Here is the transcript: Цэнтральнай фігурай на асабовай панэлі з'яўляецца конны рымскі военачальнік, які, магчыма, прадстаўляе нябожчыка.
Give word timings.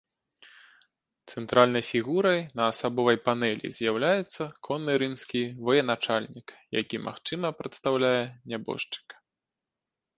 Цэнтральнай 1.33 1.83
фігурай 1.91 2.39
на 2.61 2.69
асабовай 2.71 3.17
панэлі 3.27 3.67
з'яўляецца 3.77 4.43
конны 4.71 4.93
рымскі 5.05 5.43
военачальнік, 5.71 6.47
які, 6.81 6.97
магчыма, 7.09 7.47
прадстаўляе 7.61 8.17
нябожчыка. 8.53 9.15